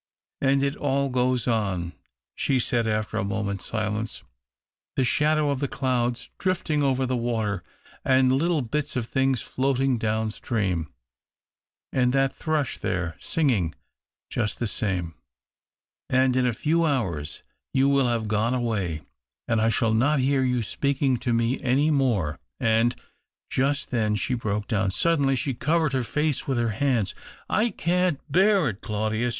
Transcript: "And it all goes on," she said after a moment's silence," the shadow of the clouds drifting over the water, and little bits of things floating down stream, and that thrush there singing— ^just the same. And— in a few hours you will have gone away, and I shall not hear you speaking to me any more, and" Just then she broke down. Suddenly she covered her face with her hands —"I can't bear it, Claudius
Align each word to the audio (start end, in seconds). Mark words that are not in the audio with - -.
"And 0.41 0.63
it 0.63 0.75
all 0.75 1.09
goes 1.09 1.47
on," 1.47 1.93
she 2.33 2.57
said 2.57 2.87
after 2.87 3.17
a 3.17 3.23
moment's 3.23 3.67
silence," 3.67 4.23
the 4.95 5.03
shadow 5.03 5.51
of 5.51 5.59
the 5.59 5.67
clouds 5.67 6.31
drifting 6.39 6.81
over 6.81 7.05
the 7.05 7.15
water, 7.15 7.61
and 8.03 8.31
little 8.31 8.63
bits 8.63 8.95
of 8.95 9.05
things 9.05 9.43
floating 9.43 9.99
down 9.99 10.31
stream, 10.31 10.91
and 11.93 12.13
that 12.13 12.33
thrush 12.33 12.79
there 12.79 13.15
singing— 13.19 13.75
^just 14.33 14.57
the 14.57 14.65
same. 14.65 15.13
And— 16.09 16.35
in 16.35 16.47
a 16.47 16.51
few 16.53 16.83
hours 16.83 17.43
you 17.71 17.87
will 17.87 18.07
have 18.07 18.27
gone 18.27 18.55
away, 18.55 19.03
and 19.47 19.61
I 19.61 19.69
shall 19.69 19.93
not 19.93 20.17
hear 20.19 20.41
you 20.41 20.63
speaking 20.63 21.17
to 21.17 21.31
me 21.31 21.61
any 21.61 21.91
more, 21.91 22.39
and" 22.59 22.95
Just 23.51 23.91
then 23.91 24.15
she 24.15 24.33
broke 24.33 24.67
down. 24.67 24.89
Suddenly 24.89 25.35
she 25.35 25.53
covered 25.53 25.93
her 25.93 26.01
face 26.03 26.47
with 26.47 26.57
her 26.57 26.71
hands 26.71 27.13
—"I 27.49 27.69
can't 27.69 28.19
bear 28.31 28.67
it, 28.67 28.81
Claudius 28.81 29.29